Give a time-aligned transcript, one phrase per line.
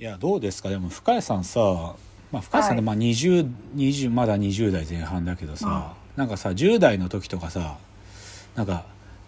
[0.00, 0.68] いやどうですか？
[0.68, 1.94] でも深谷さんさ、
[2.32, 7.76] まあ、深谷さんではいまあ 20, 20まだ20代前半だけどさ、なんかさ10代の時とかさ
[8.56, 8.84] なんか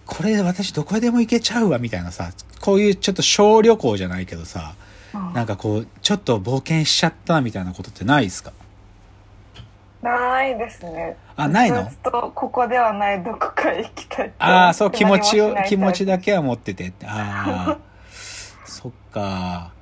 [0.06, 4.74] これ私どこでも行けちゃうわみたいなさこういうちょっと小旅行じゃないけどさ
[5.14, 5.32] うん。
[5.34, 8.52] なんかこうちょっと冒険しちゃったみたいなことってないですか？
[10.02, 11.16] ないですね。
[11.36, 11.84] あないの？
[11.88, 17.06] ずっとここではないどこかへ行きたいってああそう気持ちを気持ちだけは持っててって。
[17.06, 17.78] ああ
[18.66, 19.72] そっか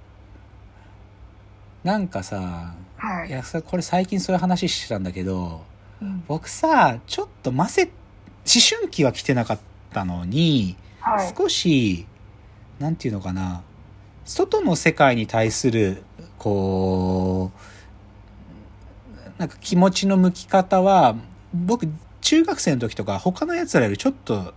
[1.84, 5.62] なんかさはいいやさこれ最近そういう話してたんだけど
[6.02, 7.92] うん僕さちょっとませ思
[8.78, 9.58] 春期は来てなかっ
[9.92, 11.32] たのに、はい。
[11.36, 12.06] 少し
[12.78, 13.62] なんていうのかな
[14.24, 16.02] 外の世界に対する
[16.38, 21.16] こうなんか気持ちの向き方は
[21.54, 21.88] 僕
[22.20, 24.54] 中学生の時とか他のやつらよりちょっと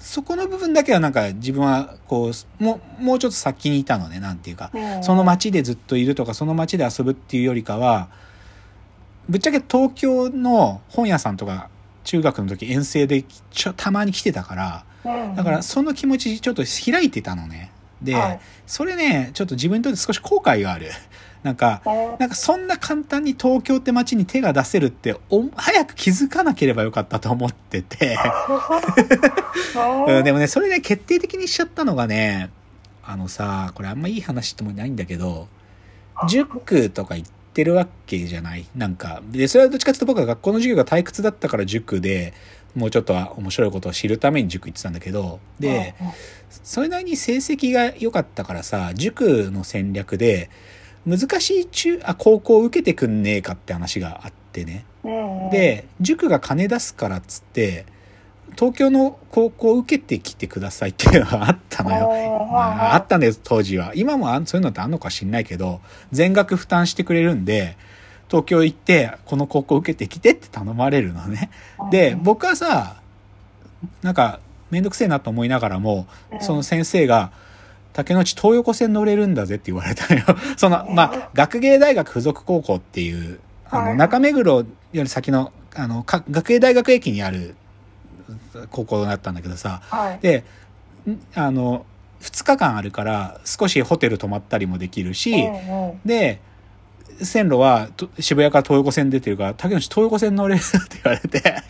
[0.00, 4.70] そこの部分だけはなんか自分はこうもうもうちょっと先にいたのねなんていうか。
[4.72, 5.04] うん。
[5.04, 8.08] その街でずっといるとかその街で遊ぶっていうよりかは
[9.28, 11.68] ぶっちゃけ東京の本屋さんとか
[12.04, 15.36] 中学の時遠征でちょたまに来てたからうん。
[15.36, 17.70] だからその気持ちちょっと開いてたのね。
[18.00, 18.40] で、はい。
[18.66, 20.90] それねちょっと自分にとって少し後悔がある
[21.42, 21.80] なんか
[22.18, 28.18] なんかそんな簡単に東京って街に手が出せるってお早く気づかなければよかったと思ってて
[30.08, 32.50] うんでもね、それね、決定的にしちゃったのがね、
[33.04, 35.48] あのさ、これあんまいい話ってもないんだけど、
[36.28, 39.22] 塾とか行ってるわけじゃないなんか。
[39.30, 42.34] で、それはどっちかっていうと僕は学校の授業が退屈だったから塾で、
[42.74, 45.94] もうちょっとは面白いことを知るために塾行ってたんだけど、で、
[46.62, 50.50] それなりに成績が良かったからさ、塾の戦略で、
[51.06, 54.84] 難しい中、あ、高校を受けてくんねえかって話があってね。
[55.50, 57.86] で塾が金出すからっつって
[58.56, 62.48] 東京の高校を受けてきてくださいっていうのがあったのよ。
[62.52, 65.80] まあ、あったんです当時は今もそういうのってあんのか知んないけど
[66.12, 67.76] 全額負担してくれるんで
[68.28, 71.50] 東京行ってこの高校受けてきてって頼まれるのね。
[71.90, 73.00] でうん僕はさ
[74.02, 76.06] なんかめんどくせえなと思いながらも
[76.40, 77.32] その先生が
[77.92, 80.24] 竹之内東横線乗れるんだぜって言われたのよ。
[80.56, 83.40] その、まあ、学芸大学附属高校っていう、
[83.70, 87.54] あの、はい中目黒より先の、あの、か学芸大学駅にある
[88.70, 90.18] 高校だったんだけどさ、はい。
[90.20, 90.44] で、
[91.08, 91.84] んあの、
[92.20, 95.48] 2日間あるから少しホテル泊まったりもできるし、
[96.04, 96.40] で、
[97.24, 101.62] 線路はと渋谷から東横線出てるから、竹内東横線乗れるって言われて、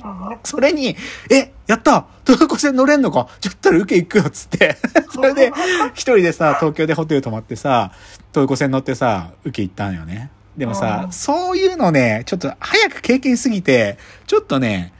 [0.44, 0.96] それに、
[1.30, 3.28] え、やった東横線乗れんのか？
[3.40, 4.76] じゃったら受け行くよっつって。
[5.14, 5.52] それで、
[5.94, 7.92] 一人でさ、東京でホテル泊まってさ、
[8.32, 10.30] 東横線乗ってさ、受け行ったんよね。
[10.56, 14.92] でもさう、んそういうのね、ちょっと早く経験しすぎて、ちょっとね、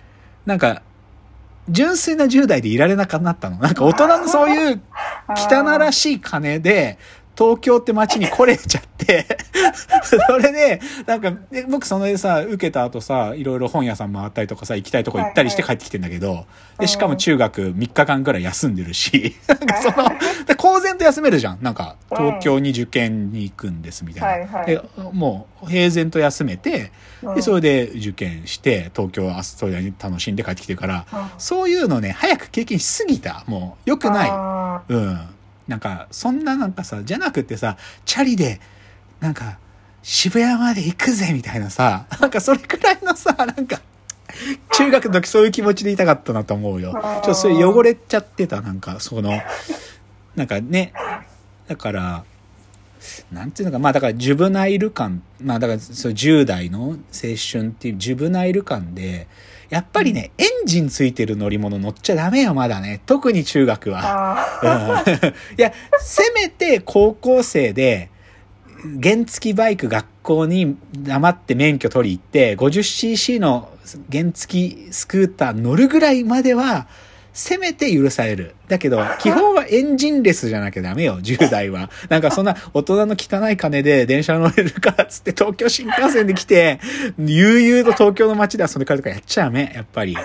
[0.47, 0.83] なんか、
[1.69, 3.59] 純粋な10代でいられなくなったの。
[3.59, 4.81] なんか大人のそういう
[5.29, 6.99] 汚らしい金で、
[7.41, 9.25] 東京って街に来れちゃって、
[10.05, 16.45] それで、なんか、で僕そのさ、受けた後さ、いろいろ本屋さん回ったりとかさ、行きたいとこ行ったりして帰ってきてんだけど、
[16.79, 20.11] で、しかも中学3日間くらい休んでるし、 なんかその、
[20.45, 21.63] で公然と休めるじゃん。
[21.63, 24.65] なんか、東京に受験に行くんですみたいな。
[24.67, 33.45] で、もう平然と休めて、で、うんそれで受験して、東京はそれに楽しんで帰ってきてるから、うんそういうのね、早く経験しすぎた。
[33.47, 34.31] もう、良くない。
[34.31, 35.21] あうん。
[35.71, 38.61] なんか、そんななんかさ、じゃなくてさ、チャリで、
[39.21, 39.61] なんか、
[40.03, 43.81] 渋谷まで行くぜみたいなさ、なんかそれくらいのさ、なんか、
[44.73, 46.93] 中学の時そういう気持ちでいたかったなと思うよ。
[46.93, 49.31] ちょっとそれ汚れちゃってた、なんか、その、
[50.35, 50.93] なんかね、
[51.69, 52.25] だから、
[53.31, 56.97] なんていうのか、まあだからジュブナイル感、まあだからそう10代の青
[57.53, 59.29] 春っていうジュブナイル感で、
[59.71, 63.01] やっぱりね、エンジンついてる乗り物乗っちゃダメよ、まだね。
[63.07, 64.01] 特に中学は。
[64.63, 68.11] あうんいや、せめて高校生で、
[69.03, 73.71] 原付バイク学校に黙って免許取り行って、50cc の
[74.11, 76.89] 原付スクーター乗るぐらいまでは、
[77.33, 78.55] せめて許される。
[78.69, 81.91] だけど、基本はエンジンレスじゃなきゃダメよ、10代は。
[82.09, 86.81] なんかそんな 大人の汚い金で電車乗れるからっつって東京新幹線で来て、
[87.19, 90.17] 悠々と東京の街で遊んで帰るとかやっちゃダメ、やっぱり。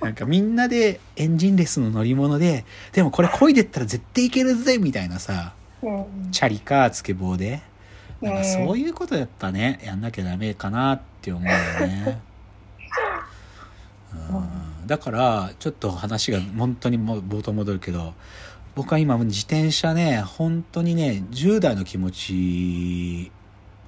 [0.00, 7.62] なんかみんなでエンジンレスの乗り物で、でもこれ漕いでったら絶対いけるぜ、みたいなさ、うんチャリかスケボーで。
[8.20, 11.50] なんかうんそういうことやっぱね、やんなきゃダメかなって思うよ
[11.86, 12.20] ね。
[14.30, 18.14] うん、だから、ちょっと話が本当にもう冒頭戻るけど、
[18.74, 23.30] 僕は今自転車ね、本当にね、10代の気持ち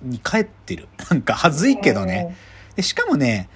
[0.02, 0.88] に帰ってる。
[1.10, 2.36] なんか恥ずいけどね。
[2.76, 3.48] でしかもね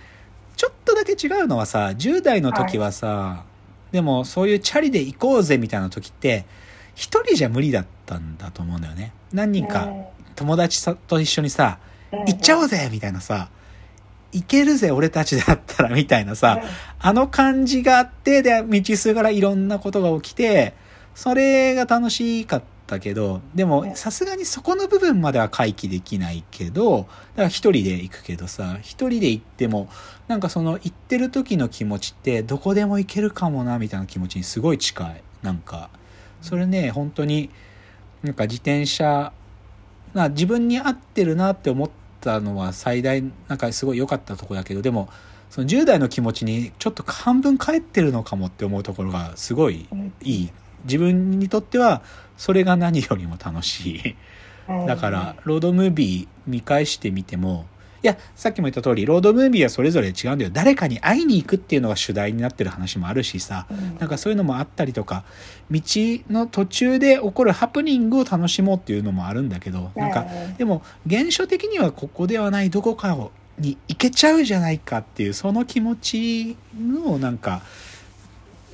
[0.56, 3.44] ちょっとだけ違うのはさ10代の時はさ、
[3.92, 6.46] でもそういうチャリで行こうぜみたいな時って
[6.94, 9.12] 一人じゃ無理だったんだと思うんだよね。
[9.32, 9.88] 何人か
[10.36, 11.78] 友達さと一緒にさ、
[12.12, 13.48] 行っちゃおうぜみたいなさ、
[14.34, 16.60] 行けるぜ俺たちだったらみたいなさ、
[16.98, 20.74] あの感じがあって、で、道すがらいろんなことが起きて、
[21.14, 27.08] それが楽しかったけど、でもさすがにそこの部分までは回帰できないけど、だか
[27.42, 29.88] ら一人で行くけどさ、一人で行っても、
[30.26, 35.22] なんかその行ってる時の気持ちってどこでも行けるかもなみたいな気持ちにすごい近い。
[35.42, 35.90] なんか、
[36.42, 37.50] それね、本当に、
[38.22, 39.32] なんか自転車、
[40.14, 41.90] な自分に合ってるなって思っ
[42.24, 45.08] たのは最大、なんかすごい良かったとこだけど、でも、
[45.50, 49.86] その10代の気持ちにちょっと半分返ってるのかもって思うところがすごい
[50.22, 50.50] いい。
[50.84, 52.02] 自分にとっては
[52.36, 54.16] それが何よりも楽しい。
[54.86, 57.73] だから、ロードムービー見返してみても、い
[58.06, 60.50] や、さっきも言った通り、ロードムービーはそれぞれ違うんだよ。
[60.52, 63.66] 誰かに会いに行くっていうのが主題になってる話もあるしさ、
[63.98, 65.24] なんかそういうのもあったりとか、
[65.70, 65.80] 道
[66.30, 70.26] の途中で起こるハプニングを楽しもうっていうのもあるんだけど、なんか、
[70.58, 77.62] でも、現象的にはここではないどこかをに行けちゃうじゃないかっていう、その気持ちの、なんか、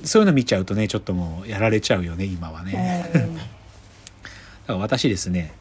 [0.03, 3.09] そういうの見ちゃうとね、ちょっともうやられちゃうよね、今はね。
[3.13, 5.53] だから私ですね、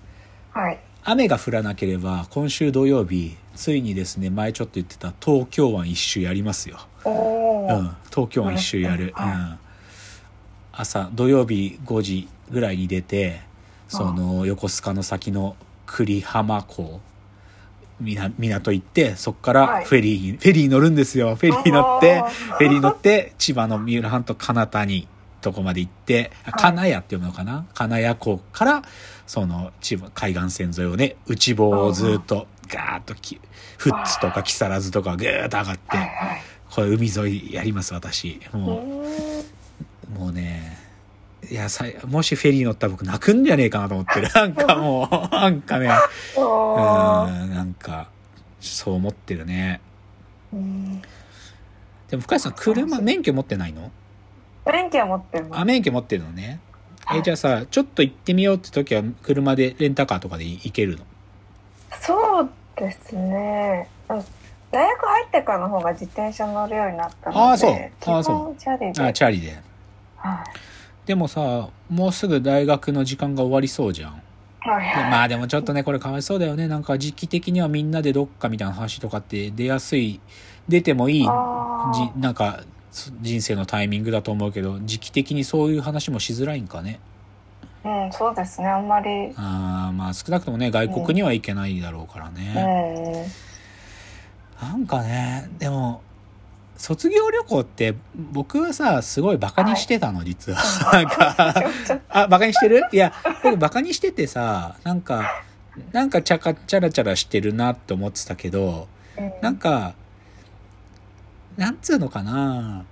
[0.51, 0.79] はい。
[1.05, 9.59] 雨が降らなければ今週土曜日ついにですね前ちょっと言ってた東京湾一周やりますよ、うん、東京湾一周やる、うはいん、
[10.73, 13.41] 朝土曜日5時ぐらいに出て
[13.89, 15.57] その横須賀の先の
[15.87, 17.01] 栗浜港
[18.01, 19.85] 港行ってそこからはい。
[19.85, 21.35] フェリーに、フェリー乗るんですよ。
[21.35, 22.23] フェリー乗って
[22.59, 25.09] フェリー乗って千葉の三浦半島金谷
[25.41, 27.67] とこまで行って、金谷って読むのかな？
[27.75, 28.83] 金谷港から、
[29.27, 33.41] その千葉海岸線沿いをね、内房をずっとガーッとき、
[33.79, 35.81] 富津とか木更津とかぐーっと上がって。
[36.71, 38.41] これ海沿いやります、私。
[38.55, 38.57] う。
[38.57, 39.03] も
[40.15, 40.79] う、もうね、
[41.51, 44.29] いや、さもしフェリー乗ったら僕泣くんじゃねえかなと思ってる。
[44.35, 45.91] なんかもう、なんかね、
[46.37, 48.09] うん、なんか、
[48.61, 49.81] そう思ってるね。
[50.53, 51.03] うん。
[52.09, 53.91] でも深谷さん、車、免許持ってないの？
[54.67, 55.61] 免許持ってます。
[55.61, 56.61] あ、免許持ってるのね。
[57.11, 61.05] え、はいじゃあさ、ちょっと行ってみようって時は、車でレンタカーとかで行けるの？
[62.01, 63.89] そうですね。
[64.09, 64.25] うん
[64.73, 69.03] 大学入ってからの方が自転車乗るようになったので、あーそう基本あーそうチャリで。
[69.03, 69.61] あ、チャリで。
[70.17, 70.45] はい
[71.07, 74.23] でもさ、もうすぐ大学の時間が終わりそうじゃん。
[74.61, 75.05] はいはい。
[75.05, 76.69] でまあでもちょっとね、これかわいそうだよね。
[76.69, 80.21] なんか時期的にはみんなでどっかみたいな話とかって出やすい、
[80.69, 82.67] 出てもいい、じあーなんかそ
[83.21, 87.01] 人生のタイミングだと思うけど、時期的にそういう話もしづらいんかね。
[87.85, 88.69] うん、そうですね。
[88.69, 89.33] あんまり。
[89.37, 93.25] あーまあ少なくともね、外国には行けないだろうからうね。
[94.63, 94.67] ん。
[94.67, 96.03] なんかね、でも、
[96.77, 100.59] 卒業旅行って僕はさ、すごいバカにしてたの、実は。
[100.93, 101.55] なんか、
[102.09, 102.83] あ、バカにしてる？
[102.93, 105.43] いや、僕バカにしててさ、なんか、
[105.93, 108.89] なんかチャカチャラチャラしてるなって思ってたけど、
[109.41, 109.95] なんか、
[111.57, 112.85] なんつうのかな。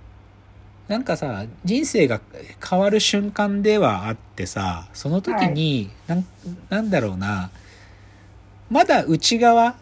[0.87, 2.19] なんかさ、人生が
[2.67, 6.25] 変わる瞬間ではあってさ、その時に、なん
[6.69, 7.51] なんだろうな、
[8.71, 9.75] まだ内側、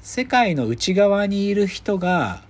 [0.00, 2.43] 世界の内側にいる人が、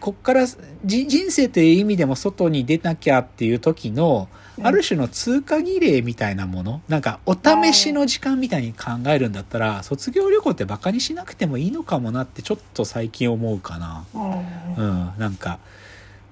[0.00, 0.46] こっから
[0.84, 4.28] じ人生という意味でも外に出なきゃっていう時の、
[4.62, 14.04] ある種の通過儀礼みたいなものなんかお試しの時間みたいに考えるんだったら卒業旅行ってバカにしなくてもいいのかもなってちょっと最近思うかな。
[14.14, 14.74] うん。
[14.76, 15.58] うんなんか。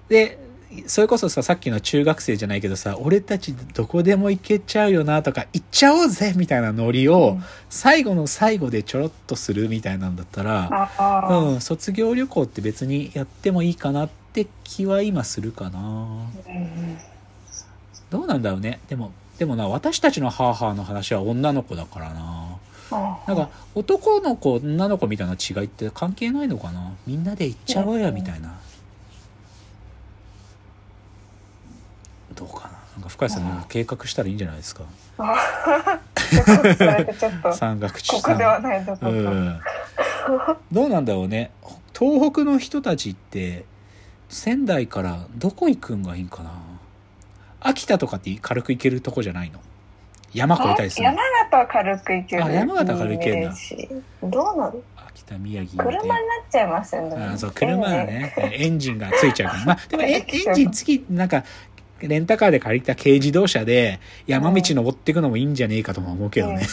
[0.09, 0.39] で
[0.87, 7.39] それこそささっきの中学生じゃないけどさ俺たちどこでも行けちゃうよなとか行っちゃおうぜみたいなノリを
[7.69, 10.91] 最後の最後でちょろっとするみたいなんだったら
[11.31, 15.81] うん卒業旅行って別にやってもいいかなって気は今するかな
[16.47, 16.99] うん
[18.13, 18.79] どうなんだろうね。
[18.89, 22.59] でも、でもな、私たちの母の話は女の子だからな。
[23.27, 28.55] なんか、男の子、女の子みたいな違いって関係ないのかなみんなで行っちゃおうよ、みたいな。
[32.35, 34.85] どうかななんか深谷さん計画したらいいんじゃないですか。
[37.55, 39.09] 山岳 地ここではないどこか。
[39.09, 39.61] うん。
[40.73, 41.51] どうなんだろうね。
[41.99, 43.65] 東北の人たちって、
[44.31, 46.51] 仙台からどこ行くんがいいんかな
[47.61, 49.61] 秋田とかって軽く行けるとこじゃないの？
[50.33, 51.11] 山越えたりするの？
[51.13, 52.45] 山形は軽く行ける。
[52.47, 53.89] あ山形は軽く行けるんだイメージ
[54.23, 56.19] どうなる秋田、宮城車になっ
[56.51, 57.17] ちゃいますよね。
[57.35, 59.65] あそう車は ね、エンジンがついちゃうから。
[59.67, 61.45] まあ、でもエ エンジン付き、なんか、
[62.09, 66.67] レンタカーで借りた軽自動車で山道登っていくのもいいんじゃねえかとも思うけどね。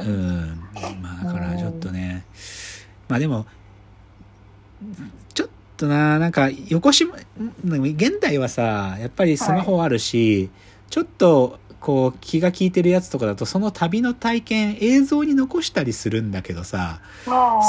[0.00, 0.60] うん。
[1.02, 2.24] まあだからちょっとね。
[3.08, 3.46] まあでも、
[5.34, 7.20] ちょっとな、なんか横島、ん
[7.64, 10.50] 現代はさ、やっぱりスマホあるし、
[10.90, 17.02] ちょっとこう気が利いてるやつとかだとその旅の体験映像に残したりするんだけどさ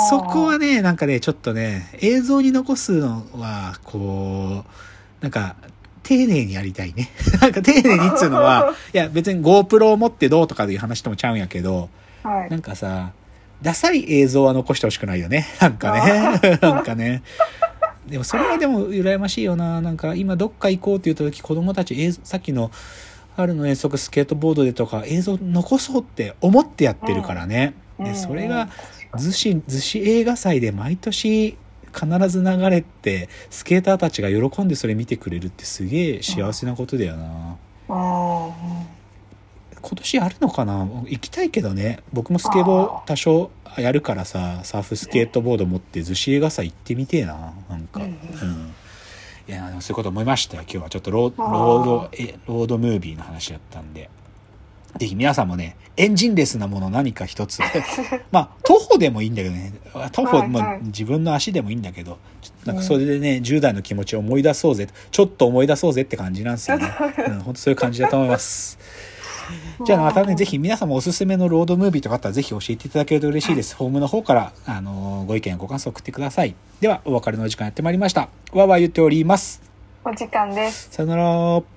[0.09, 5.57] そこはねなんかねちょっとね映像に残すのはこうなんか
[6.03, 7.09] 丁寧にやりたいね。
[7.41, 11.89] なんか丁寧にっつうのは いや別に GoPro を持ってどうとかいう話ともちゃうんやけど
[12.23, 12.49] はい。
[12.49, 13.11] なんかさ
[13.61, 15.45] ダサい映像は残してほしくないよね。
[15.59, 16.59] なんかね。
[16.61, 17.21] なんかね。
[18.07, 19.81] でもそれはでも羨ましいよな。
[19.81, 22.71] なんか今どっか行こうって言った時子供たち映さっきの
[23.35, 28.69] 春の遠足スケートボードでとか映像残そうって思ってやってるからね、でそれが
[29.13, 31.57] 逗子逗子映画祭で毎年
[31.93, 38.53] 必ず流れてスケーターたちが喜んでそれ見てくれるってすげえ幸せなことだよな、今
[39.95, 40.85] 年あるのかな？
[41.05, 41.99] 行きたいけどね。
[42.11, 48.01] 僕もスケボー多少やるからさサーフスケートボード持って逗子映画祭行ってみてえななんか。
[48.01, 48.74] ううんん、
[49.47, 50.63] いやそういうこと思いましたよ。
[50.63, 54.09] 今日はちょっとローロードえロードムービーの話だったんで。
[54.97, 57.59] ぜひ皆さんもねエンジンレスなもの何か一つ。
[58.31, 59.73] まあ徒歩でもいいんだけどね。
[60.11, 62.17] 徒歩も自分の足でもいいんだけど
[62.65, 64.87] なんかそれでね、10代の気持ちを思い出そうぜ。
[65.11, 66.87] ちょっと思い出そうぜって感じなんですよね、
[67.27, 68.77] うん、本当そういう感じだと思います
[69.85, 73.75] じゃあまたね、ぜひ皆さんもおすすめのロードムービーとかあったらぜひ教えていただけると嬉しいです。
[73.75, 76.55] フォームの方から、あのーご意見やご感想を送ってください。
[76.81, 78.21] では、お別れのお時間やってまいりました。
[78.21, 79.61] わーわー言っております。
[80.03, 81.74] お時間ですさよなら。